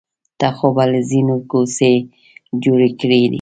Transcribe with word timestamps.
ته 0.39 0.47
خو 0.55 0.67
به 0.75 0.83
له 0.91 0.99
څڼو 1.09 1.37
کوڅۍ 1.49 1.95
جوړې 2.63 2.89
کړې. 2.99 3.21